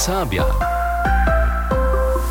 [0.00, 0.48] Serbia.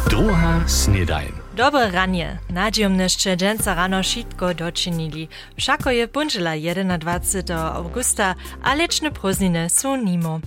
[0.10, 1.49] Druga snedajn.
[1.60, 2.40] Dobre ranie.
[2.50, 5.28] Nadziejomne szczedzenca rano šitko dočinili.
[5.58, 7.76] Všako je punžela 21.
[7.76, 10.40] augusta, a lečne prózdniny są nimo.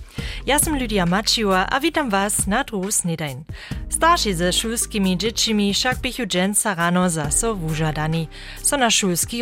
[0.47, 3.45] Ja sam Lydia Maciła, a witam was na druhu snedajn.
[3.91, 8.29] Starsi ze szulskimi dziecimi však bychu dženca rano zaso wužadani.
[8.63, 8.89] So na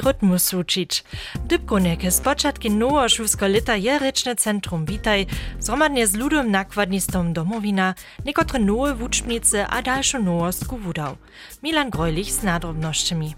[0.05, 1.05] rytmus učić.
[1.47, 5.27] Dybkunek z początki nowo szulsko lita je rečne centrum Witaj,
[5.61, 7.95] zromadnie z ludom nakładnistom domowina,
[8.25, 11.17] niekotre nowe wuczbnice a dalszą nowostku wudał.
[11.63, 13.35] Milan Grojlich z nadrobnościami.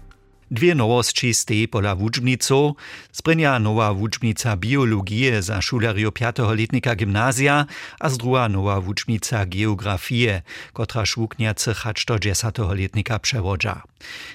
[0.53, 2.77] Dwie nowości stej pola wuczbniców.
[3.11, 6.35] Sprenia nowa wuczbnica biologije za szulario 5.
[6.57, 7.65] letnika gimnazja,
[7.99, 10.41] a z druga nowa wuczbnica geografije,
[10.73, 12.55] kotra szwukniacy hacz do 10.
[12.75, 13.81] letnika przewodza.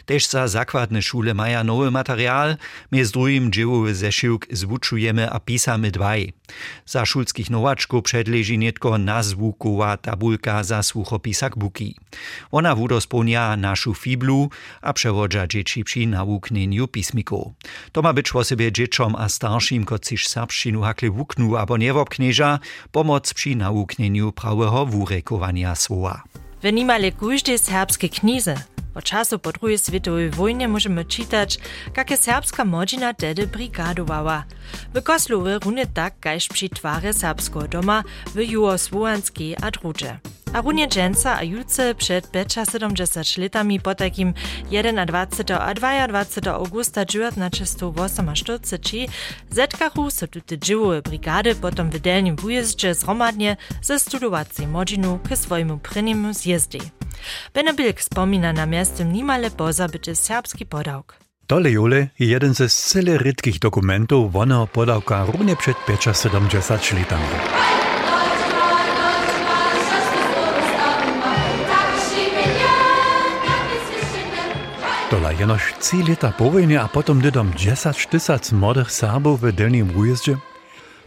[0.07, 2.57] Też za zakładne szule maja nowy materiał,
[2.91, 6.33] my z drugim dziełowy zeszyłk zwuczujemy a pisamy dwaj.
[6.87, 11.97] Za szulskich nowaczków przedleży nietko nazwukowa tabulka za słuchopisak buki.
[12.51, 14.51] Ona wudospełnia naszą fiblu,
[14.83, 17.55] a przewodza dzieci przy nawuknieniu pismiku.
[17.93, 22.59] To ma być sobie dzieciom a starszym, kociż serbszczynu hakle wuknu abo nie wobknieża,
[22.93, 26.23] pomoc przy nawuknieniu prawego wurekowania słowa.
[26.63, 28.57] W nimale każdej serbskiej knize
[28.95, 31.59] od czasu po II światowej wojnie możemy czytać,
[31.97, 34.45] jakie serbska modzina tedy brigadowała.
[34.95, 40.19] W Koslowie runie tak, kajż przy twarze serbskiego doma w Juosłowanskiej a drugie.
[40.53, 44.35] A runie dżęca a juce przed 75 latami po takim
[44.71, 48.31] 21 a 22 augusta 1948
[49.51, 55.79] zetkachu so tute dziełowe brigady potom w delnym wujeździe zromadnie ze studowacej modzinu k swojemu
[55.79, 56.79] pryniemu zjezdy.
[57.55, 61.15] Benebilk spomina na miastem nimale pozabyty serbski podałk.
[61.47, 65.77] Tole jule je jeden ze zcele rytkich dokumentów wonego podałka równie przed
[66.23, 67.78] 75 latami.
[75.11, 79.89] Tola jenož trzy lata po wojnie, a potom dydom 10 tysac młodych Serbów w delnym
[79.89, 80.37] wujeździe?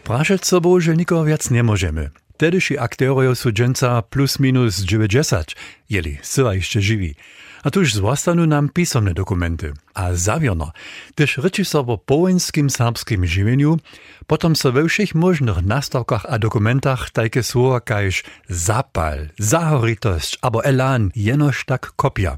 [0.04, 2.10] Praszeć sobą, że nikogo wiac nie możemy.
[2.38, 5.54] Tedyši aktérojo sú dženca plus minus 90,
[5.90, 7.16] jeli syła jeszcze żywi.
[7.64, 9.74] A tuż zostaną nam pisomne dokumenty.
[9.94, 10.72] A zawierno,
[11.16, 13.78] też ryczy so o połenskim serbskim żywieniu,
[14.28, 21.12] potom so we všich możnych nastawkach a dokumentach takie słowa kajż zapal, zahoritość albo elan
[21.16, 22.38] jenoż tak kopia.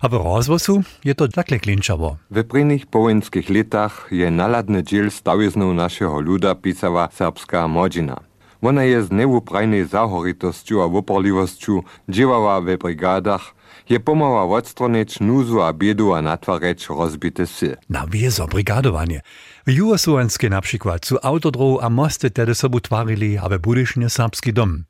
[0.00, 2.16] A v rozvosu je to takle klinčavo.
[2.30, 8.16] V prvih povinskih letah je naladni del staviznov našega ljuda pisala srpska močina.
[8.60, 13.42] Ona je z neuprajnej zahoritostjo a voporljivostjo dživala v brigadah,
[13.88, 17.74] je pomala vodstroneč nuzu a biedu a natvareč rozbite sil.
[17.88, 19.20] Na wiezo brigadowanie.
[19.66, 24.84] W Jugosłowenskiej na przykład su autodrow a mosty tedy sobu twarili, aby budysznie serbski dom.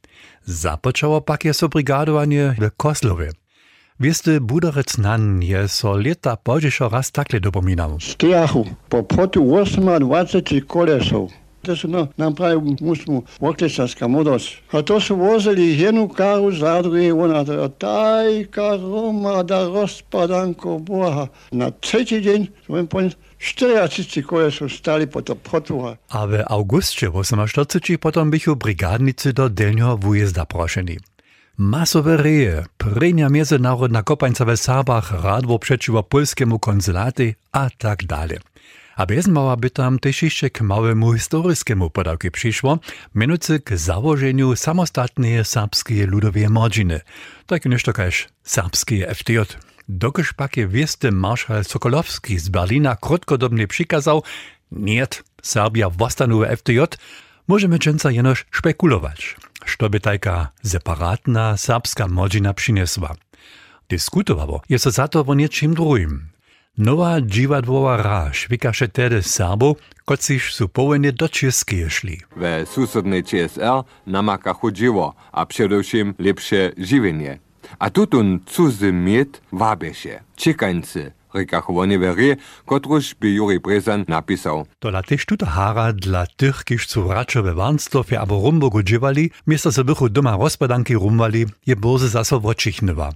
[0.44, 3.30] Započało pak je so brigadowanie w Koslowie.
[3.98, 8.00] Wieste buderec nanje so leta pođešo raz takle dopominam.
[8.00, 11.28] Stejahu, po potu 28 kolesov.
[11.62, 14.48] To su no, nam pravi musmu okličarska mudrost.
[14.70, 17.44] A to su vozili jednu karu za druge ona.
[17.64, 21.26] A taj karoma da rozpadanko boha.
[21.50, 25.96] Na trzeci dzień, svojim ponim, Štyriacici koje stali po to potuha.
[26.08, 30.98] A v augustče 48 potom bychu brigádnici do delňoho vujezda prošeni.
[31.60, 38.38] Masowe reje, prenia międzynarodna kopańca w Serbach, radwo przeciwko polskiemu konzulaty a tak dalej.
[38.96, 42.78] A bez mała by tam też jeszcze k małemu historyskiemu podawki przyszło,
[43.14, 47.00] mianowicie k założeniu samostatnej serbskiej ludowej modziny,
[47.46, 49.38] tak nešto każ serbskiej FDJ.
[49.88, 54.22] Dokaż pakie wiesty marszal Sokolowski z Berlina krótkodobnie przykazał,
[54.72, 56.80] niet, Serbia wostanu FDJ,
[57.48, 59.36] możemy często jenoż spekulować,
[59.68, 63.14] što by taka separatna serbska modzina przyniesła.
[63.88, 66.28] Dyskutowało jest to za to o niczym drugim.
[66.78, 72.20] Nowa dziwadłowa ra švikaše tedy Serbów, kociž su powinni do Česky szli.
[72.36, 77.38] We susodnej CSR namaka chodziło, a przedewším lepsze żywienie.
[77.78, 80.20] A tutun cudzy miet wabie się.
[80.36, 84.66] Czekańcy, prekahovanje veri, kot už bi Juri Prezan napisal.
[84.78, 89.82] Tola teštuta hara dla tih, ki so vračove vanstvo, je abo rumbo gođivali, mjesto se
[89.82, 93.12] vrhu doma rozpadanki rumvali, je boze zaso vočihneva.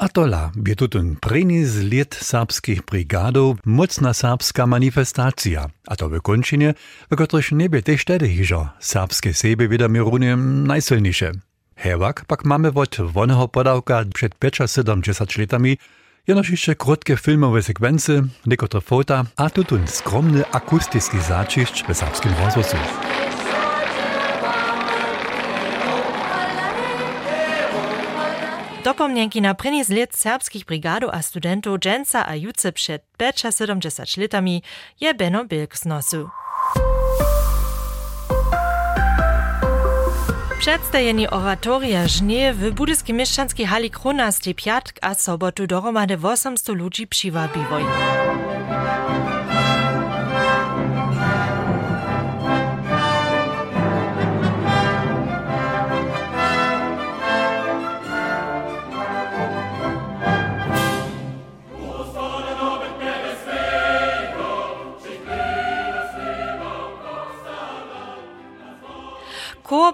[0.00, 6.72] A tola je tudi preni zlet srpskih brigadov močna srpska manifestacija, a to v končini,
[7.10, 11.32] v katerih ne bi te štede hižo, srpske sebe vidami rune najsilnejše.
[11.76, 15.76] Hevak pak máme od vonho podavka pred 5-70 letami
[16.26, 23.10] jenoż jeszcze krótkie filmowe sekwencje, niektóre fota, a tutun skromny akustyczny zaciszcz w serbskim rozwoju.
[28.84, 34.62] dopomnienki na z serbskich brigadów a studentów dżęca a juce przed 75 latami
[35.00, 35.74] je Beno Bilk
[40.60, 40.70] nosu.
[40.70, 47.06] Przedstajenie oratoria żnie w budyskiej mieszczanskiej hali Krona z piatk a sobotu dohromady 800 ludzi
[47.06, 47.82] przywabiwoj.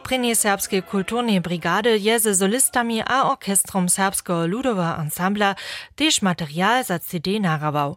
[0.06, 5.54] Chor prenie serbskiej kulturnej brigady je ze solistami a orkestrom serbskiego ludowego ensembla
[5.96, 7.96] też materiał za CD narawał.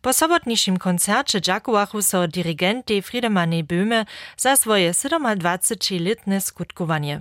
[0.00, 4.06] Po sobotnišim koncercie dziakowachu so dirigent Friedemane Böhme
[4.36, 7.20] za swoje 27-letne skutkowanie.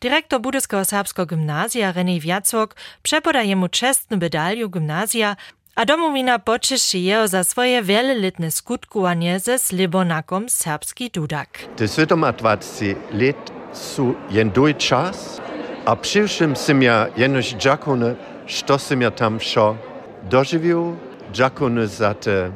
[0.00, 5.36] Dyrektor Budyskiego Serbskiego Gymnazja René Wiacok przepodaje mu czestną medalię gymnazja
[5.74, 11.58] a domowina počeši jeho za svoje wieloletne skutkowanie ze slibonakom serbski dudak.
[11.76, 15.40] Te 27 let su jen duj czas,
[15.84, 18.14] a przywszym sim ja jenoś dżakone,
[18.46, 19.76] što sim ja tam šo
[20.22, 20.96] dożywił,
[21.32, 22.50] dżakone za te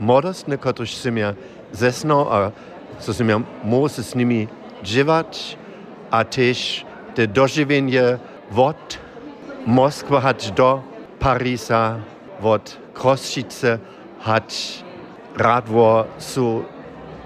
[0.00, 1.34] młodostne, kotryż sim ja
[2.30, 2.50] a
[3.00, 3.40] co sim ja
[3.88, 4.48] z nimi
[4.82, 5.56] dziwać,
[6.10, 6.84] a też
[7.14, 8.18] te dożywienie
[8.50, 8.98] wod
[9.66, 10.82] Moskwa hat do
[11.18, 11.96] Parisa,
[12.42, 13.78] od Krossice
[14.20, 14.54] hat
[15.36, 16.64] Radwor su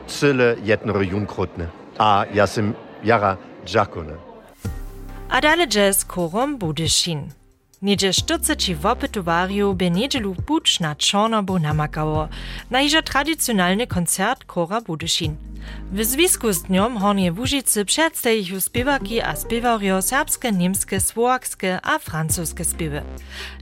[0.06, 1.68] cyle jednoro junkrotne.
[1.98, 2.74] A ja sam
[3.04, 4.14] jara dżakone.
[5.28, 5.68] A dalej
[6.06, 7.30] korom Budyszin.
[7.82, 12.28] Niedzie sztuce ci wopytowariu by niedzielu bucz na Czornobu namakało
[12.70, 15.36] na iżo tradycjonalny koncert Kora Budyszin.
[15.92, 22.64] W związku z dniom Hornie Łużycy przedstawił śpiewaki a śpiewario serbskie, niemskie, słowakskie a francuskie
[22.64, 23.02] śpiewy.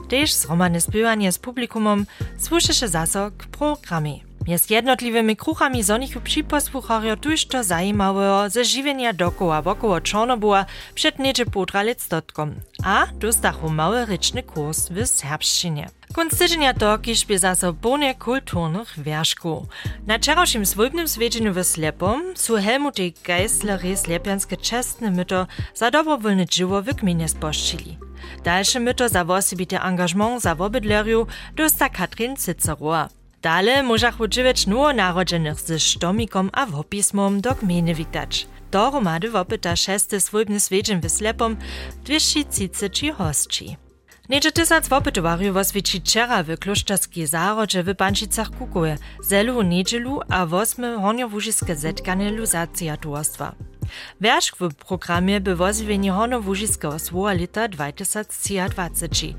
[0.08, 2.06] Też zromane śpiewanie z publikumom
[2.38, 4.32] słyszy się zaso k programie.
[4.46, 11.46] Jest jednotliwymi kruchami zonichu przyposłuchario tuż to zajmowego ze żywienia dokoła wokoło Czornobuła przed niedzie
[11.46, 15.88] półtora lectotkom, a dostachu mały ryczny kurs w serbszczynie.
[16.14, 19.62] Kunst tydzienia to kiszbie zaso bonie kulturnych wierzków.
[20.06, 26.82] Na wczorajszym swojbnym zwiedzieniu w Slepom su Helmuty Geislery slepianskie czestne myto za dobrowolne dzieło
[26.82, 27.99] w gminie sposzczyli.
[28.44, 31.26] Dalsze myto za wosibity engagement za wobydleriu
[31.56, 33.08] dosta Katrin Ciceroa.
[33.43, 38.47] Dale możach uczywać nowonarodzonych ze sztomikom a wopismom do gminy witać.
[38.70, 41.56] Dohromady wopyta szesty swojbny zwiedzień w Slepom
[42.05, 43.76] 230 hostci.
[44.28, 50.96] Niedzie tysac wopytowariów oswieci wczera w kloszczarskiej zarodzie w Pančicach Kukuje, zelu niedzielu a wosmy
[50.96, 53.54] horniowóżiskie zetkanie luzacjatorstwa.
[54.20, 59.34] Wierzch w programie by woziwienie horniowóżyskiego słowa lita 2023.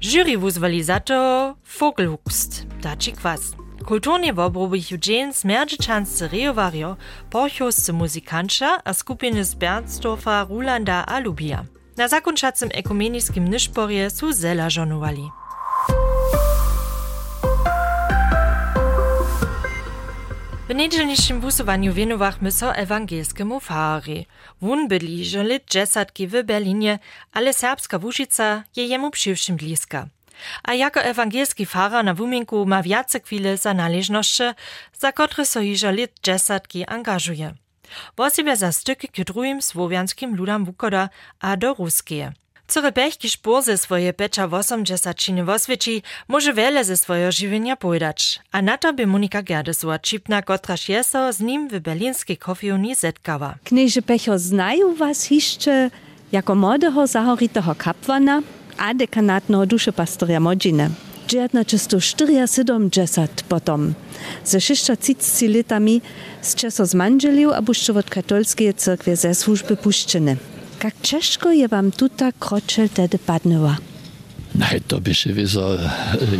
[0.00, 3.40] Jury wuzwali za to Vogelhugst, daci kwas.
[3.86, 6.96] Kulturnie wobrowych Eugen smerdżyczanscy rejowario,
[7.30, 11.64] porchoscy muzykanča a skupiny z Bernsdorfa, Rulanda a Lubia.
[11.98, 15.30] Na zakończacym ekumeniskim nyszporje su zela żonowali.
[20.68, 24.26] W niedzielniczym busowaniu wienowachmy so ewangelskiemu fahari.
[24.62, 25.64] Wun byli, że lit
[26.28, 26.98] w Berlinie,
[27.32, 30.06] ale serbska Wuszica je jemu przywszym bliska.
[30.62, 34.42] A jako ewangelski fahrer na wuminku ma wiace chwile za należności,
[34.98, 35.60] za które so
[35.92, 37.54] lit dżesatki angażuje.
[38.16, 41.08] Wosibie za styky k drugim słowianskim ludam wukoda
[41.40, 42.32] a do ruskie.
[42.68, 48.40] Cure pechki szpur ze swoje pecza 80 woswieci może wiele ze swojego żywienia pojdać.
[48.52, 53.54] A na to by Monika Gerdesua čipna, kotraż jeso z nim w berlinskiej kofiuni zetkała.
[53.64, 55.90] Knieże Pecho znają was jeszcze
[56.32, 58.42] jako młodego zahoritego kapłana
[58.78, 60.90] a dekanatnego duszepastorja Modziny.
[61.28, 63.94] 1974 potom.
[64.44, 66.02] Ze 630 latami
[66.42, 70.36] z czasu z manżelił a buszczowot katolskiej cyrkwie ze służby puszczyny.
[70.84, 73.76] Jak ciężko je wam tutaj kroczel tedy padnęła?
[74.58, 75.78] Nej, to by się wizo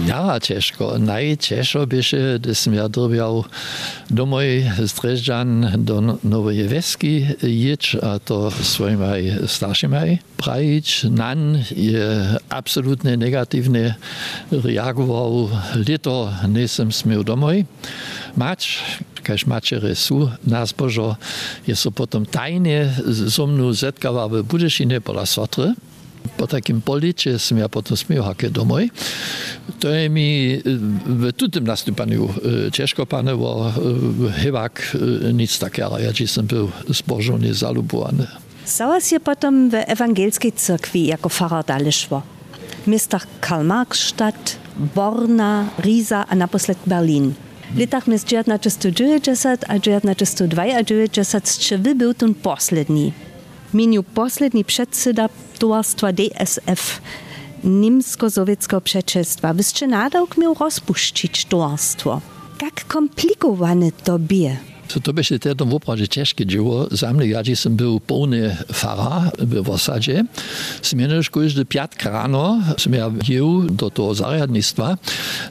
[0.07, 0.99] jara ciężko.
[0.99, 3.45] Najciężko by się, gdys ja drobiał
[4.11, 11.05] domoj z Dreżdżan do Nowej Weski jedź, a to swoimi starszymi prajić.
[11.11, 13.95] Nan je absolutnie negatywnie
[14.53, 15.49] reagował.
[15.87, 17.65] Lito nie sam smiał domoj.
[18.37, 18.79] Mać,
[19.23, 21.17] kaž mačere su nas božo,
[21.67, 22.95] je so potom tajne
[23.29, 25.75] so mnou zetkała w Budešine pola Sotry.
[26.37, 28.91] Po takim policie som ja potom smiel hake domoj.
[29.81, 30.59] To je mi
[31.07, 32.29] w tutym następaniu
[32.73, 33.73] ciężko panowo,
[34.43, 34.97] chybak
[35.35, 38.27] nic takiego, ja som był zbożony, zalubowany.
[38.67, 41.65] Załas je potom w ewangelskiej cyrkwi jako farar.
[42.85, 43.67] W miastach Karl
[44.95, 47.35] Borna, Riesa a naposled Berlin.
[47.75, 53.13] W latach między 1990 a 1992 Strzewy był ten posledni.
[53.75, 57.01] Miniu posledni przedsyda towarstwa DSF,
[57.65, 62.21] Niemsko-sowieckiego przeczestwa, wyście nadałk miał rozpuścić towarstwo.
[62.63, 64.57] Jak komplikowane to bie.
[64.89, 66.87] So to by się tedy woprawdzie ciężkie dzieło.
[66.91, 70.25] Za mnie, ja som był pełny fara w osadzie.
[70.97, 74.97] Jenož każdy piatk rano som ja jel do toho zariadnictwa.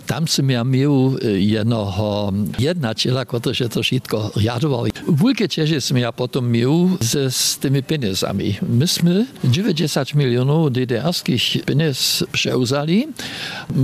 [0.08, 4.86] Tam som ja miał jednoho jednaciela, który się to wszystko riadował.
[5.08, 8.56] Wielkie cieże som ja potom miał z, z tymi pieniędzami.
[8.70, 13.08] Myśmy 90 milionów DDR-skich pieniędzy przeuzali.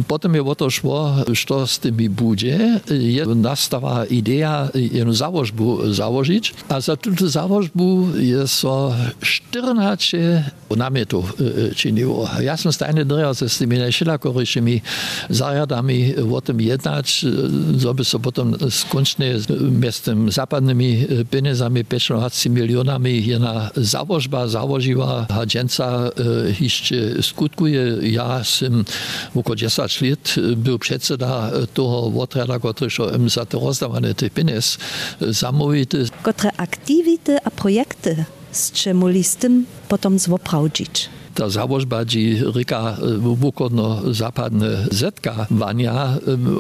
[0.07, 1.15] Potem je o to szło,
[1.47, 2.79] co z tymi będzie.
[3.35, 10.43] Nastała idea, jedno założenie załožbu założyć, a za tuto założbu jest so 14
[10.77, 11.33] namietów
[11.75, 12.29] czyniło.
[12.41, 14.81] Ja som stajny ze z tymi najszelakoryjszymi
[15.29, 17.25] zariadami o tym jednać,
[17.77, 19.39] żeby so potem skończnie
[19.91, 26.09] z tym zapadnymi pieniędzami 15 milionami jedna założba założyła, a dzięca
[26.59, 27.83] jeszcze skutkuje.
[28.01, 28.83] Ja som
[29.35, 32.91] około 10 lat był przedseda toho otrada, który
[33.27, 34.77] za to rozdawane tych pieniędzy
[36.23, 38.71] Które aktywity a projekty z
[39.23, 41.09] z tym potem zwoprawdzić?
[41.35, 46.17] Ta założba, dzi ryka wukodno zapadne zetka wania.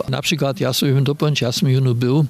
[0.09, 2.25] Na przykład ja sobie dopowiedz, ja junu był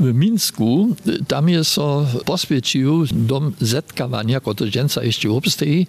[0.00, 0.96] w Minsku,
[1.28, 5.86] tam jest so poswiecił dom zetka wania, który dżęca jeszcze obstoi,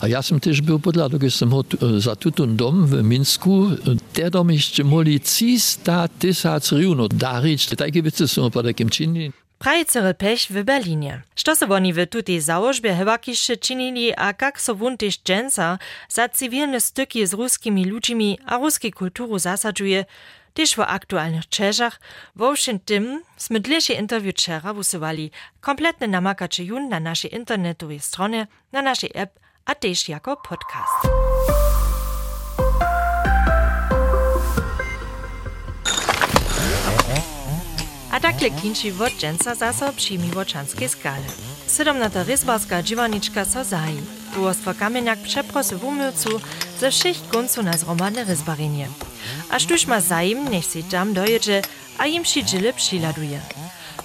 [0.00, 1.50] a ja som też był podla, som
[1.98, 3.68] za tutun dom w Minsku,
[4.12, 9.32] te dom jeszcze mogli 300 tysac riunów darić, takie wice są po takim czynie.
[9.60, 11.22] Prajicery pech w Berlinie.
[11.34, 12.40] Što so oni w tutej
[13.60, 18.90] czynili, a jak so wun też dżęca za cywilne styki z ruskimi ludźmi a ruskie
[18.92, 20.04] kulturu zasadzuje,
[20.54, 22.00] też w aktualnych Czeszach,
[22.36, 28.46] wo všem tym sme dlejšie interview wczera wusywali kompletne namakacze jun na naszej internetowej stronie,
[28.72, 31.29] na naszej app, a też jako podcast.
[38.10, 41.24] A takle kinči wot dženca zaso přijmi wočanskiej skale.
[41.68, 42.24] 17.
[42.24, 44.02] rysbarska dziewaniczka so zaji.
[44.34, 46.40] Towarstwo Kamieniak przeprosy w umycu
[46.80, 48.24] ze všich końców na zromadne
[49.58, 51.62] sztuż ma zajim, niech si tam dojedzie,
[51.98, 53.40] a im przydzile przyladuje.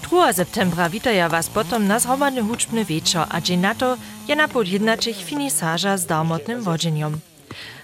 [0.09, 0.33] 2.
[0.33, 3.97] septembra witaja was potom na zromadny huczbny wieczor, a dzień na to
[4.27, 7.19] je na podjednaczych finisaża z darmotnym wodzieniom.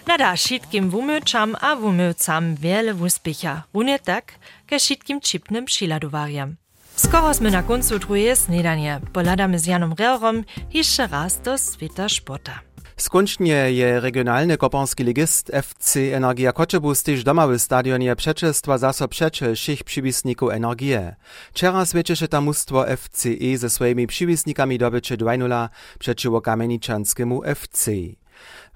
[0.08, 3.64] Nada šitkim wumyčam a wumycam wiele wuspicha.
[3.74, 4.34] Runie tak,
[4.72, 6.56] ke šitkim čipnym šiladowarjam.
[6.96, 12.64] Skoro sme na koncu truje snedanie, poladamy z Janom Reorom jeszcze raz do sveta sporta.
[12.98, 19.56] Skončnie je regionalny kopanski ligist FC Energia Koczebus też doma w stadionie przeczestwa zaso przeczy
[19.56, 21.16] všich przybisników Energie.
[21.54, 27.92] Wczera świecisze tam mustwo FCE ze swoimi przybisnikami dobycie 2-0 przeciwko kamieniczanskiemu FC.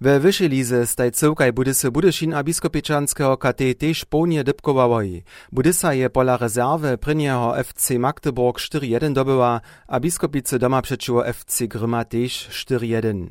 [0.01, 5.23] We wyższej lize staj cyłkaj Budysy Budyszin a biskopyczanskiego KT też pełnie dybkowałoj.
[5.51, 12.05] Budysa je pola rezerwy prynieho FC Magdeburg 4-1 dobyła, a biskopicy doma przeciwko FC Gryma
[12.05, 13.27] też 4-1.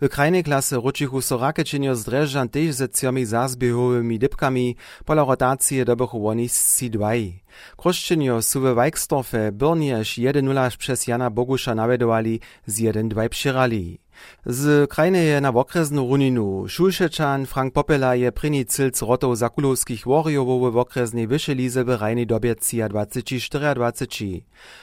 [0.00, 5.84] W krajnej klasy ručichu so Rakečenio z Drežan też ze ciomi zazbiehowymi dybkami, pola rotacji
[5.84, 7.32] dobychu oni z C2.
[7.76, 13.98] Kroszczynio su we Wajkstorfie Birnież 1-0 przez Jana Bogusza nawiedowali z 1-2 przyrali.
[14.46, 20.76] Z krajnej na okresnu runinu Šulšečan Frank Popela je pryni cilc rotov zakulowskich warriorów w
[20.76, 22.54] okresnej lize w rajnej dobie
[22.88, 23.74] 24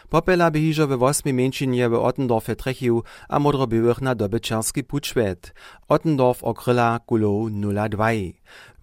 [0.09, 5.53] Popela by hižo we 8 mieńczynie w Ottendorfie trechił, a modrobyłych na dobyczarski puczwet.
[5.87, 8.33] Ottendorf okryla kulow 0-2.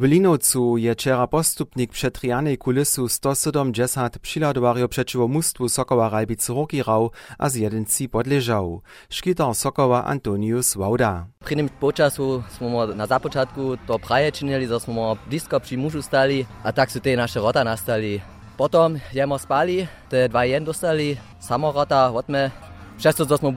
[0.00, 7.48] W Linowcu je wczera postupnik przetrijanej kulisu 170 przyladowario przeciwo mustwu Sokoła Ralbicy Rokirał, a
[7.48, 8.82] z jeden ci podleżał.
[9.10, 11.26] Szkitar Sokoła Antonius Wauda.
[11.44, 16.46] Pri tym počasu smo na započatku to praje činili, że smo blisko przy mužu stali,
[16.62, 18.20] a tak su te rota nastali.
[18.56, 22.50] Potom jemo spali, te dva jen dostali, samorota od me.
[22.98, 23.52] Přesto, že smo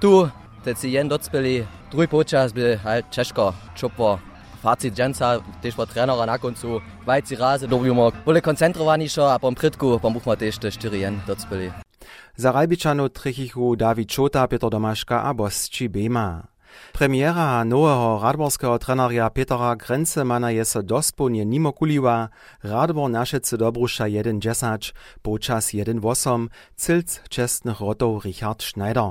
[0.00, 0.30] tu,
[0.64, 3.54] te si jen docpeli, druhý počas by halt češko,
[4.68, 9.52] Fazit dżęca, też od trenera na końcu, wajci razy dobimy, byli koncentrowani šo, a po
[9.52, 11.72] prytku pomóżmy też te 4 jen docpeli.
[12.36, 16.46] Za Ralbiczanu trichichu Dawid Czota, Piotr Domaszka a Bosci Bema.
[16.92, 22.28] Premiera nowego radborskiego treneria Petera Grencemana je so dospołnie nimo kuliła,
[22.62, 26.46] Radbor Naszycy Dobrusza 1-10, počas 1-8,
[26.76, 29.10] cilc czestnych rotów Richard Schneider.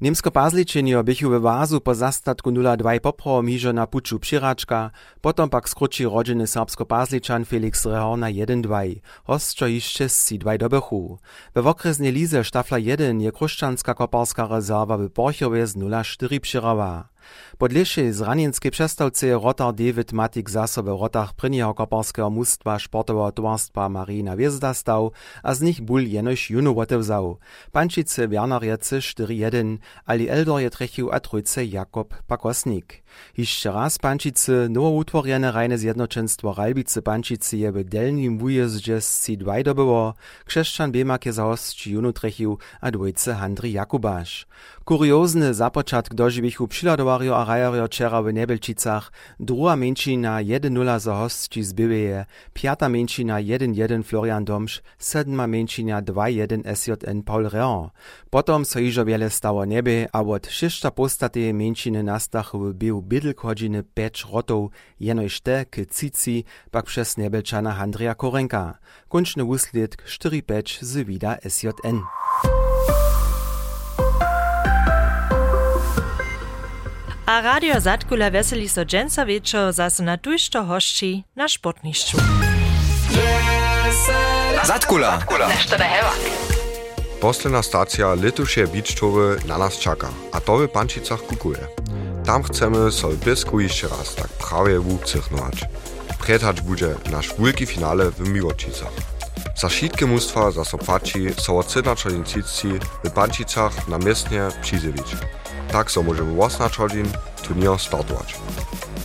[0.00, 4.90] Niemsko pazličenjo bychu we wazu po zastatku 02 poprom hižo na puču přiračka,
[5.20, 11.18] potom pak skruči rodziny serbsko pazličan Felix Rehor na 1-2, hostčo išće si 2 dobychu.
[11.54, 17.13] We wokreznie lize štafla 1 je kruščanska koparska rezerva w Borchowie z 0-4 přirava.
[17.58, 23.32] Po dlejšej zranjenskej přestavce je rotar David Matik zase v rotach prvního koparskeho mužstva športového
[23.32, 25.14] tovarstva Marina Viezda stav
[25.44, 27.36] a z nich bul jenož juno otevzal.
[27.72, 33.04] Pančice Werner Jece 4-1, ali Eldor je trechił a trójce Jakob Pakosnik.
[33.36, 39.62] Jeszcze raz Pančice nowo utworjene rejne zjednoczenstwo Ralbice Pančice je w delnim wujeździe z C2
[39.62, 40.14] dobyło,
[40.44, 44.46] krzeszczan Bemak je za hostči juno trechił a dwojce Handry Jakubasz.
[44.84, 51.72] Kuriozny započatk doživichu přiladovario a rajario včera w Nebelčicach, druga menšina 1-0 za hostči z
[51.72, 57.90] Biveje, piata menšina 1-1 Florian Domš, sedma menšina 2-1 SJN Paul Reon.
[58.30, 63.82] Potom so iżo wiele stało niebie, a od szyszta postaty menšiny nastachu był bydlk hodziny
[63.82, 68.78] 5 rotów, jenoś te k cici, pak przez Nebelčana Handrija Korenka.
[69.08, 70.94] Kończny wusledk 4-5 z
[71.48, 72.00] SJN.
[77.34, 82.16] A Radio Zatkula veseli so dženca večer zase na tujšto hošči na športnišču.
[84.64, 85.18] Zatkula!
[85.48, 86.12] Nešto da heva.
[87.20, 91.66] Posledná stacja Litušie Biččowy na nas czeka, a to w Pančicach kukuje.
[92.26, 95.64] Tam chcemy sobie bysku jeszcze raz tak prawie wukcychnować.
[96.18, 98.94] Predhać będzie nasz wielki finale w Miłočicach.
[99.56, 102.10] Za wszystkie mnóstwa zasopaci są od 17
[103.04, 105.06] w Pančicach na miestnie przyzywić.
[105.74, 106.92] Tak so możemy oznaczyć
[107.42, 108.36] turnier startować.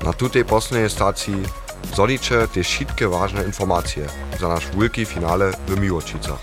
[0.04, 1.44] Na tutej poslednej stacji
[1.96, 4.06] zolicze też wszystkie ważne informacje
[4.40, 6.40] za nasz wielki finale w Miłočicach.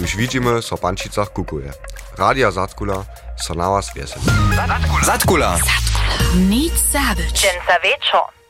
[0.00, 1.72] Już widzimy, so Pančicach kukuje.
[2.18, 3.04] Radia Zatkula
[3.36, 4.26] so na was weseli.
[5.02, 5.58] Zatkula!
[6.36, 7.46] Nic zabić.
[7.82, 8.41] Večer.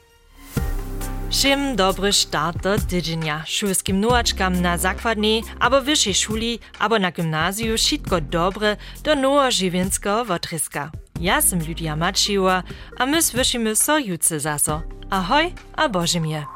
[1.33, 3.43] Všem dobry start do tydzienia.
[3.47, 10.91] Szulskim nowaczkam na zakładnej, albo wyższej szuli, albo na gimnazju wszystko dobre do nowożywienskiego wotryska.
[11.21, 12.63] Ja jestem Lydia Maciła,
[12.99, 14.83] a my słyszymy so jutce zaso.
[15.11, 16.47] Ahoj, a Boże mnie.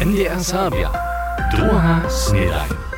[0.00, 0.90] NDR Sabia.
[1.52, 2.93] Druga Snedaj.